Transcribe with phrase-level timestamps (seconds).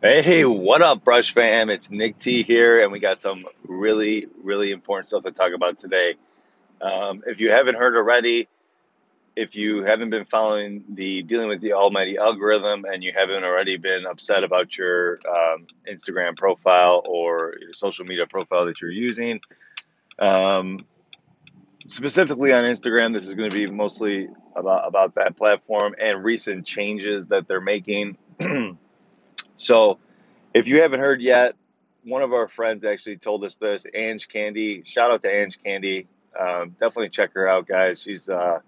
[0.00, 1.70] Hey, what up, Brush fam?
[1.70, 5.76] It's Nick T here, and we got some really, really important stuff to talk about
[5.76, 6.14] today.
[6.80, 8.46] Um, if you haven't heard already,
[9.34, 13.76] if you haven't been following the dealing with the almighty algorithm, and you haven't already
[13.76, 19.40] been upset about your um, Instagram profile or your social media profile that you're using,
[20.20, 20.86] um,
[21.88, 26.64] specifically on Instagram, this is going to be mostly about about that platform and recent
[26.64, 28.16] changes that they're making.
[29.58, 29.98] so
[30.54, 31.54] If you haven't heard yet,
[32.04, 33.86] one of our friends actually told us this.
[33.94, 36.08] Ange Candy, shout out to Ange Candy.
[36.38, 38.02] Um, definitely check her out, guys.
[38.02, 38.60] She's uh,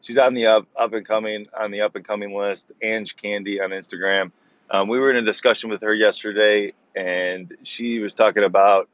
[0.00, 2.72] she's on the up up and coming on the up and coming list.
[2.82, 4.32] Ange Candy on Instagram.
[4.70, 8.88] Um, we were in a discussion with her yesterday, and she was talking about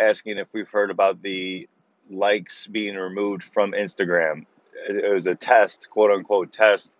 [0.00, 1.68] asking if we've heard about the
[2.10, 4.46] likes being removed from Instagram.
[4.88, 6.94] It was a test, quote unquote test,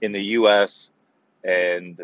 [0.00, 0.90] in the U.S.
[1.44, 2.00] and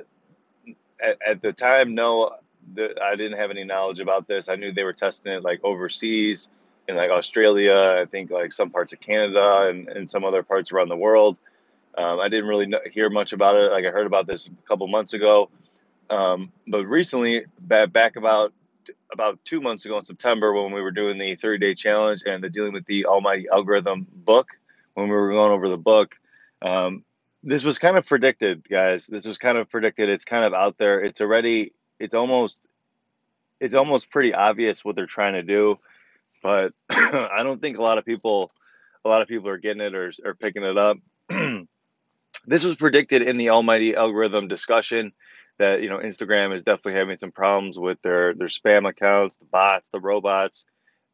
[1.02, 2.36] at, at the time, no,
[2.74, 4.48] the, I didn't have any knowledge about this.
[4.48, 6.48] I knew they were testing it like overseas
[6.88, 10.72] in like Australia, I think like some parts of Canada and, and some other parts
[10.72, 11.36] around the world.
[11.96, 13.70] Um, I didn't really know, hear much about it.
[13.70, 15.50] Like I heard about this a couple months ago,
[16.08, 18.52] um, but recently, back back about
[19.12, 22.42] about two months ago in September, when we were doing the 30 day challenge and
[22.42, 24.48] the dealing with the Almighty Algorithm book,
[24.94, 26.16] when we were going over the book,
[26.62, 27.04] um,
[27.42, 29.06] this was kind of predicted, guys.
[29.06, 30.08] This was kind of predicted.
[30.08, 31.00] It's kind of out there.
[31.00, 31.72] It's already.
[31.98, 32.66] It's almost.
[33.60, 35.78] It's almost pretty obvious what they're trying to do,
[36.42, 38.50] but I don't think a lot of people,
[39.04, 40.96] a lot of people are getting it or, or picking it up.
[42.46, 45.12] this was predicted in the almighty algorithm discussion
[45.58, 49.44] that you know Instagram is definitely having some problems with their their spam accounts, the
[49.44, 50.64] bots, the robots,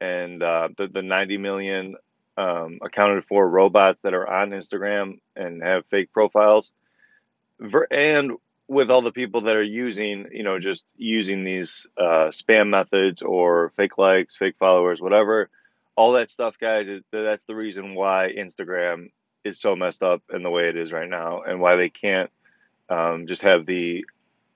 [0.00, 1.96] and uh, the the 90 million
[2.36, 6.72] um, accounted for robots that are on Instagram and have fake profiles,
[7.90, 8.32] and
[8.68, 13.22] with all the people that are using you know just using these uh, spam methods
[13.22, 15.48] or fake likes, fake followers, whatever.
[15.96, 19.10] All that stuff, guys, is that's the reason why Instagram
[19.44, 22.30] is so messed up in the way it is right now, and why they can't
[22.88, 24.04] um, just have the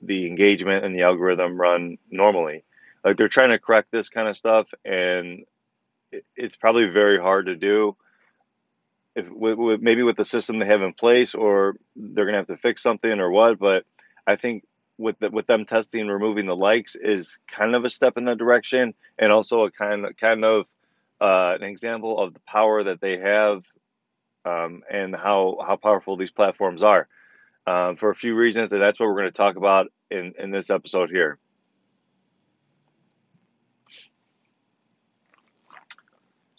[0.03, 2.65] the engagement and the algorithm run normally.
[3.05, 5.45] Like they're trying to correct this kind of stuff, and
[6.37, 7.97] it's probably very hard to do.
[9.15, 12.47] If with, with maybe with the system they have in place, or they're gonna have
[12.49, 13.59] to fix something or what.
[13.59, 13.85] But
[14.27, 14.65] I think
[14.99, 18.39] with the, with them testing removing the likes is kind of a step in that
[18.39, 20.67] direction, and also a kind of kind of
[21.21, 23.65] uh, an example of the power that they have
[24.45, 27.09] um, and how how powerful these platforms are
[27.67, 30.51] um, for a few reasons, and that's what we're going to talk about in in
[30.51, 31.39] this episode here.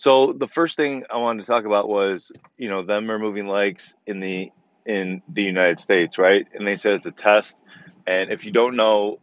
[0.01, 3.93] So the first thing I wanted to talk about was you know them removing likes
[4.07, 4.51] in the
[4.83, 6.47] in the United States, right?
[6.55, 7.59] And they said it's a test,
[8.07, 9.19] and if you don't know,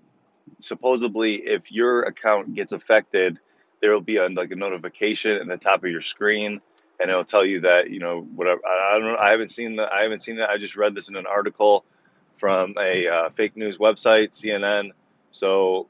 [0.61, 3.41] supposedly if your account gets affected,
[3.81, 6.61] there will be a, like a notification in the top of your screen
[7.01, 8.61] and it'll tell you that you know whatever.
[8.65, 9.19] I, I don't.
[9.19, 9.93] I haven't seen the.
[9.93, 10.49] I haven't seen that.
[10.49, 11.85] I just read this in an article
[12.37, 14.91] from a uh, fake news website, CNN.
[15.33, 15.89] So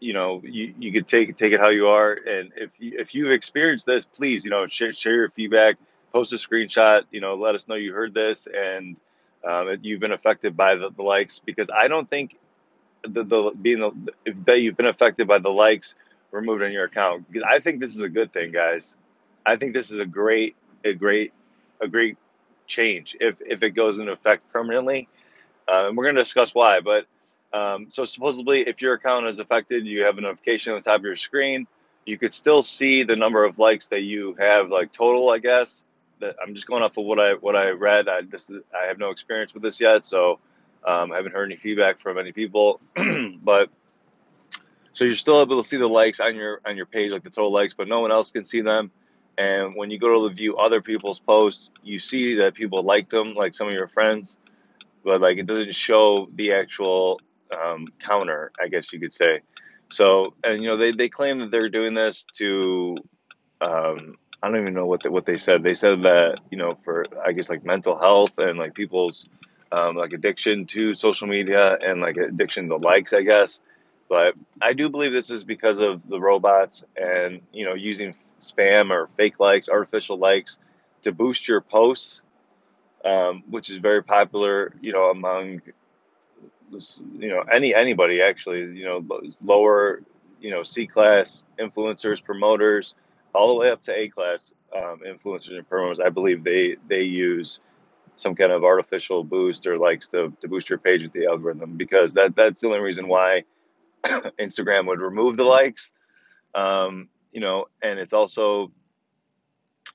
[0.00, 3.14] you know you, you could take take it how you are, and if you, if
[3.14, 5.76] you've experienced this, please you know share share your feedback,
[6.12, 7.02] post a screenshot.
[7.10, 8.96] You know, let us know you heard this and
[9.44, 12.36] um, you've been affected by the, the likes because I don't think
[13.02, 15.94] the, the being the, that you've been affected by the likes
[16.30, 18.96] removed on your account because I think this is a good thing, guys.
[19.46, 21.32] I think this is a great, a great,
[21.80, 22.18] a great
[22.66, 25.08] change if if it goes into effect permanently.
[25.66, 26.80] Uh, and we're going to discuss why.
[26.80, 27.06] But
[27.52, 31.00] um, so supposedly, if your account is affected, you have a notification on the top
[31.00, 31.66] of your screen.
[32.06, 35.84] You could still see the number of likes that you have, like total, I guess.
[36.20, 38.08] That I'm just going off of what I what I read.
[38.08, 40.38] I this is, I have no experience with this yet, so
[40.84, 42.80] um, I haven't heard any feedback from any people.
[43.42, 43.70] but
[44.92, 47.30] so you're still able to see the likes on your on your page, like the
[47.30, 48.90] total likes, but no one else can see them.
[49.38, 53.08] And when you go to the view other people's posts, you see that people like
[53.08, 54.38] them, like some of your friends,
[55.02, 57.20] but like it doesn't show the actual
[57.52, 59.40] um, counter, I guess you could say.
[59.90, 62.96] So, and you know, they, they claim that they're doing this to,
[63.60, 65.62] um, I don't even know what they, what they said.
[65.62, 69.26] They said that you know, for I guess like mental health and like people's
[69.72, 73.60] um, like addiction to social media and like addiction to likes, I guess.
[74.08, 78.90] But I do believe this is because of the robots and you know using spam
[78.90, 80.58] or fake likes, artificial likes
[81.02, 82.22] to boost your posts,
[83.04, 85.60] um, which is very popular, you know, among
[87.18, 89.04] you know any anybody actually, you know,
[89.42, 90.02] lower
[90.40, 92.94] you know C class influencers, promoters,
[93.34, 96.00] all the way up to A class um, influencers and promoters.
[96.00, 97.60] I believe they they use
[98.16, 101.76] some kind of artificial boost or likes to, to boost your page with the algorithm
[101.76, 103.44] because that that's the only reason why
[104.04, 105.92] Instagram would remove the likes.
[106.54, 108.72] Um, you know, and it's also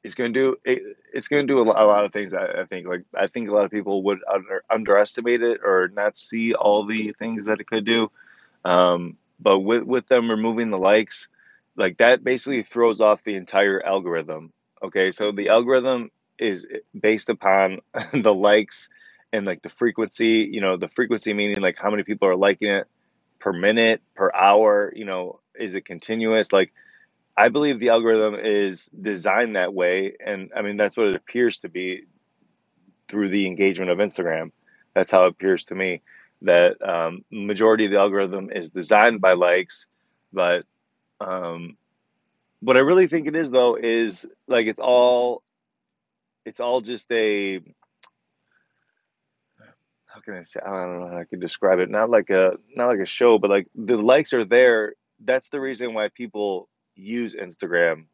[0.05, 2.33] it's going to do it, it's going to do a lot of things.
[2.35, 5.89] I, I, think like I think a lot of people would under, underestimate it or
[5.91, 8.11] not see all the things that it could do.
[8.63, 11.27] Um, but with with them removing the likes,
[11.75, 14.53] like that basically throws off the entire algorithm.
[14.83, 16.67] Okay, so the algorithm is
[16.97, 17.79] based upon
[18.13, 18.89] the likes
[19.33, 20.47] and like the frequency.
[20.51, 22.87] You know, the frequency meaning like how many people are liking it
[23.39, 24.93] per minute, per hour.
[24.95, 26.53] You know, is it continuous?
[26.53, 26.73] Like
[27.37, 31.59] I believe the algorithm is designed that way, and I mean that's what it appears
[31.59, 32.03] to be
[33.07, 34.51] through the engagement of Instagram.
[34.93, 36.01] That's how it appears to me.
[36.41, 39.87] That um, majority of the algorithm is designed by likes,
[40.31, 40.65] but
[41.19, 41.77] um,
[42.59, 45.43] what I really think it is though is like it's all
[46.45, 47.59] it's all just a
[50.05, 51.89] how can I say I don't know how I can describe it.
[51.89, 54.93] Not like a not like a show, but like the likes are there.
[55.19, 58.05] That's the reason why people use Instagram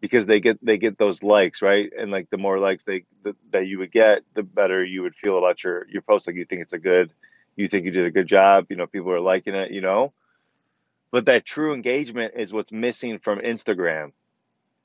[0.00, 1.90] because they get they get those likes right?
[1.96, 5.14] And like the more likes they the, that you would get the better you would
[5.14, 6.26] feel about your your post.
[6.26, 7.12] Like you think it's a good
[7.56, 10.12] you think you did a good job you know people are liking it you know?
[11.10, 14.12] But that true engagement is what's missing from Instagram.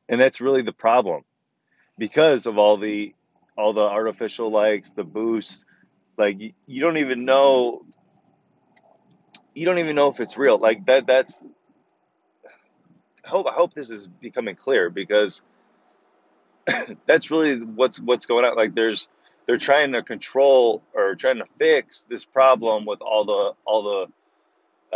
[0.10, 1.24] And that's really the problem
[1.98, 3.13] because of all the
[3.57, 5.66] all the artificial likes the boosts.
[6.18, 7.86] Like you, you don't even know
[9.56, 10.60] you don't even know if it's real.
[10.60, 11.44] Like that that's
[13.27, 15.41] hope I hope this is becoming clear because
[17.06, 18.56] that's really what's what's going on.
[18.56, 19.09] Like there's
[19.45, 24.07] they're trying to control or trying to fix this problem with all the all the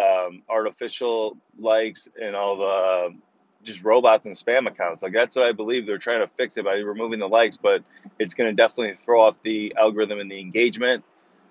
[0.02, 3.22] um, artificial likes and all the um,
[3.64, 5.02] just robots and spam accounts.
[5.02, 7.84] Like that's what I believe they're trying to fix it by removing the likes, but
[8.20, 11.04] it's going to definitely throw off the algorithm and the engagement.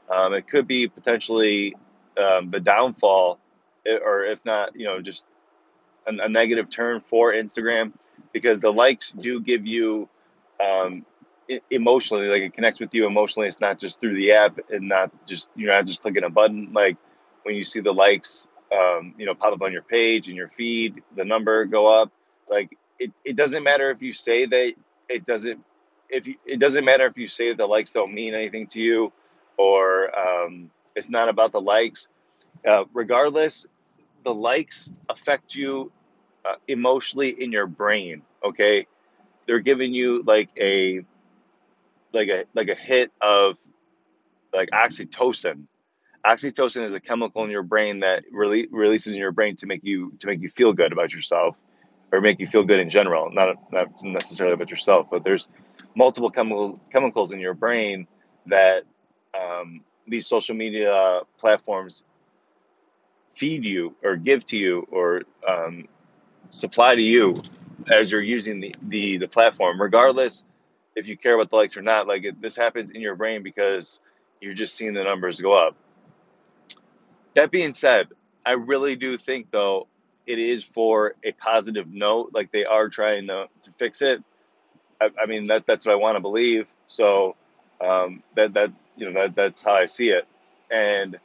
[0.09, 1.77] Um, it could be potentially
[2.19, 3.39] um, the downfall,
[3.87, 5.27] eh, or if not, you know, just
[6.19, 7.93] a, a negative turn for Instagram
[8.33, 10.09] because the likes do give you
[10.65, 11.05] um,
[11.71, 13.49] emotionally, like it connects with you emotionally.
[13.49, 16.73] It's not just through the app and not just you're not just clicking a button.
[16.73, 16.97] Like
[17.43, 18.47] when you see the likes,
[18.77, 22.13] um, you know, pop up on your page and your feed, the number go up.
[22.49, 24.75] Like it, it doesn't matter if you say that
[25.09, 25.65] it doesn't.
[26.09, 28.81] If you, it doesn't matter if you say that the likes don't mean anything to
[28.81, 29.13] you,
[29.57, 32.09] or um, it's not about the likes.
[32.67, 33.67] Uh, regardless,
[34.25, 35.93] the likes affect you
[36.51, 38.23] uh, emotionally in your brain.
[38.45, 38.87] Okay,
[39.47, 41.05] they're giving you like a
[42.13, 43.57] like a like a hit of
[44.53, 45.65] like oxytocin.
[46.25, 49.85] Oxytocin is a chemical in your brain that really releases in your brain to make
[49.85, 51.57] you to make you feel good about yourself
[52.13, 55.07] or make you feel good in general, not not necessarily about yourself.
[55.11, 55.49] But there's
[55.95, 58.07] multiple chemical chemicals in your brain
[58.47, 58.85] that
[59.39, 62.05] um, these social media platforms
[63.37, 65.89] feed you or give to you or um,
[66.51, 67.37] supply to you
[67.91, 70.45] as you're using the, the, the platform, regardless
[70.97, 72.07] if you care about the likes or not.
[72.07, 74.01] Like it, this happens in your brain because
[74.41, 75.77] you're just seeing the numbers go up.
[77.35, 78.09] That being said,
[78.45, 79.87] I really do think though
[80.27, 82.31] it is for a positive note.
[82.35, 84.23] Like they are trying to, to fix it.
[85.01, 86.69] I, I mean that that's what I want to believe.
[86.87, 87.37] So
[87.81, 90.27] um, that that you know that that's how I see it.
[90.71, 91.19] And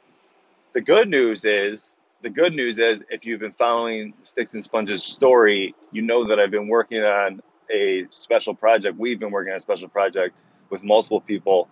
[0.72, 5.02] the good news is the good news is if you've been following Sticks and Sponges
[5.02, 8.98] story, you know that I've been working on a special project.
[8.98, 10.34] We've been working on a special project
[10.70, 11.68] with multiple people,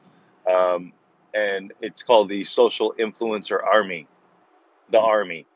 [0.51, 0.93] um,
[1.33, 4.07] and it's called the Social Influencer Army.
[4.91, 5.47] The Army.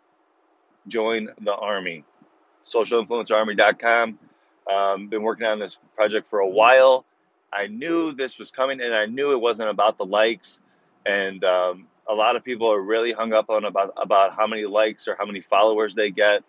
[0.86, 2.04] Join the Army.
[2.64, 4.18] SocialInfluencerArmy.com.
[4.70, 7.04] Um, been working on this project for a while.
[7.52, 10.60] I knew this was coming, and I knew it wasn't about the likes.
[11.06, 14.64] And um, a lot of people are really hung up on about about how many
[14.64, 16.42] likes or how many followers they get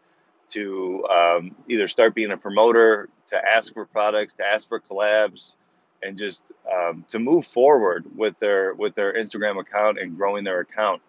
[0.49, 5.55] to um, either start being a promoter, to ask for products, to ask for collabs,
[6.01, 10.61] and just um, to move forward with their with their Instagram account and growing their
[10.61, 11.01] account.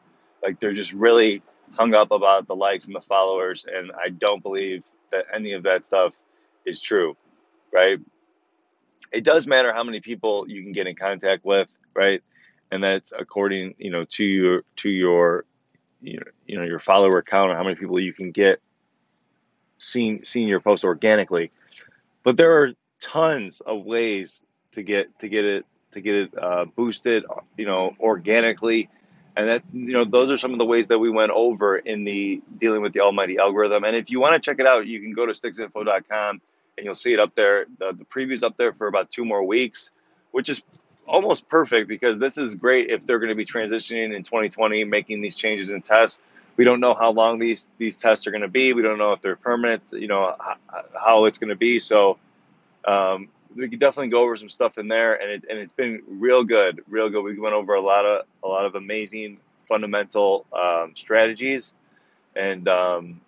[0.43, 1.43] Like they're just really
[1.73, 5.63] hung up about the likes and the followers, and I don't believe that any of
[5.65, 6.15] that stuff
[6.65, 7.17] is true,
[7.73, 7.99] right?
[9.13, 12.23] It does matter how many people you can get in contact with, right?
[12.71, 15.45] And that's according you know to your to your
[16.03, 18.61] you know, you know your follower count or how many people you can get
[19.79, 21.51] seeing seeing your post organically.
[22.23, 26.67] But there are tons of ways to get to get it to get it uh,
[26.67, 27.25] boosted
[27.57, 28.89] you know organically.
[29.37, 32.05] And that you know those are some of the ways that we went over in
[32.05, 33.85] the dealing with the almighty algorithm.
[33.85, 36.41] And if you want to check it out you can go to sticksinfo.com
[36.77, 39.43] and you'll see it up there the, the previews up there for about two more
[39.43, 39.93] weeks
[40.33, 40.63] which is
[41.11, 45.21] almost perfect because this is great if they're going to be transitioning in 2020, making
[45.21, 46.21] these changes in tests.
[46.57, 48.73] We don't know how long these these tests are going to be.
[48.73, 49.93] We don't know if they're permanent.
[49.93, 50.57] You know how,
[50.95, 51.79] how it's going to be.
[51.79, 52.19] So
[52.85, 56.03] um, we could definitely go over some stuff in there, and it, and it's been
[56.07, 57.23] real good, real good.
[57.23, 59.39] We went over a lot of a lot of amazing
[59.69, 61.75] fundamental um, strategies,
[62.37, 63.21] and um,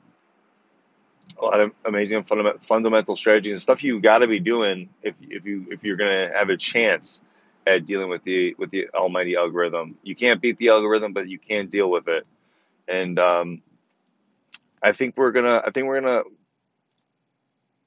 [1.41, 5.47] a lot of amazing fundamental strategies and stuff you got to be doing if if
[5.47, 7.23] you if you're gonna have a chance
[7.66, 9.97] at dealing with the with the almighty algorithm.
[10.02, 12.26] You can't beat the algorithm, but you can deal with it.
[12.88, 13.62] And um,
[14.83, 16.23] I think we're gonna I think we're gonna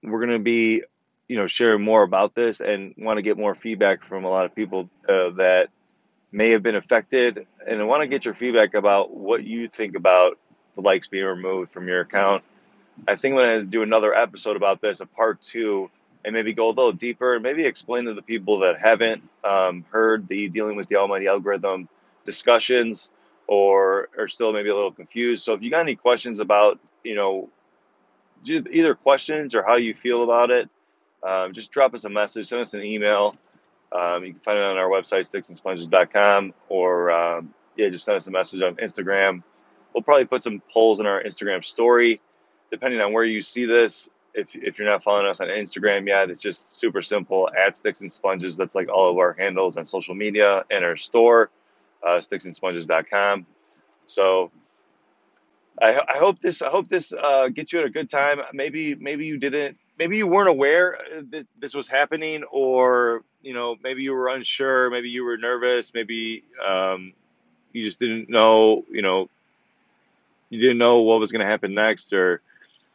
[0.04, 0.84] we're gonna be
[1.28, 4.46] you know sharing more about this and want to get more feedback from a lot
[4.46, 5.70] of people uh, that
[6.32, 9.96] may have been affected and I want to get your feedback about what you think
[9.96, 10.38] about
[10.76, 12.44] the likes being removed from your account
[13.08, 15.90] I think I'm going to do another episode about this, a part two,
[16.26, 19.86] and maybe go a little deeper and maybe explain to the people that haven't um,
[19.92, 21.88] heard the dealing with the almighty algorithm
[22.26, 23.12] discussions
[23.48, 25.44] or are still maybe a little confused.
[25.44, 27.50] So if you got any questions about, you know,
[28.44, 30.68] either questions or how you feel about it,
[31.24, 33.36] um, just drop us a message, send us an email.
[33.92, 38.28] Um, you can find it on our website, sticksandsponges.com, or um, yeah, just send us
[38.28, 39.44] a message on Instagram.
[39.94, 42.20] We'll probably put some polls in our Instagram story
[42.72, 46.30] depending on where you see this, if, if you're not following us on Instagram yet,
[46.30, 48.58] it's just super simple at Sticks and Sponges.
[48.58, 51.50] That's like all of our handles on social media and our store,
[52.04, 53.46] uh, sticksandsponges.com.
[54.08, 54.52] So
[55.82, 58.40] I, I hope this I hope this uh, gets you at a good time.
[58.54, 61.00] Maybe maybe you didn't maybe you weren't aware
[61.32, 65.94] that this was happening, or you know maybe you were unsure, maybe you were nervous,
[65.94, 67.14] maybe um,
[67.74, 69.30] you just didn't know you know
[70.50, 72.42] you didn't know what was going to happen next, or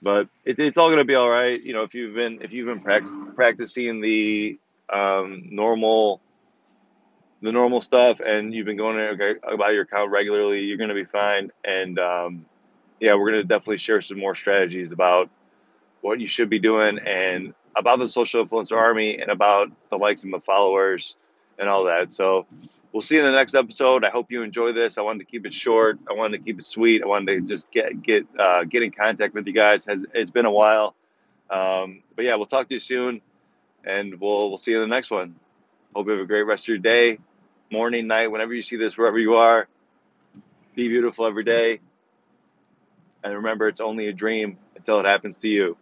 [0.02, 1.60] but it, it's all going to be all right.
[1.60, 4.58] You know, if you've been if you've been practicing the
[4.92, 6.20] um, normal
[7.42, 8.98] the normal stuff and you've been going
[9.44, 11.50] about your account regularly, you're going to be fine.
[11.64, 12.44] And um,
[13.00, 15.30] yeah, we're going to definitely share some more strategies about
[16.02, 20.24] what you should be doing and about the social influencer army and about the likes
[20.24, 21.16] and the followers
[21.60, 22.12] and all that.
[22.12, 22.46] So
[22.92, 24.04] we'll see you in the next episode.
[24.04, 24.98] I hope you enjoy this.
[24.98, 25.98] I wanted to keep it short.
[26.10, 27.02] I wanted to keep it sweet.
[27.02, 29.86] I wanted to just get get uh, get in contact with you guys.
[29.86, 30.96] Has it's been a while,
[31.50, 33.20] um, but yeah, we'll talk to you soon,
[33.84, 35.36] and we'll we'll see you in the next one.
[35.94, 37.18] Hope you have a great rest of your day,
[37.70, 39.68] morning, night, whenever you see this, wherever you are.
[40.74, 41.80] Be beautiful every day,
[43.22, 45.76] and remember, it's only a dream until it happens to you.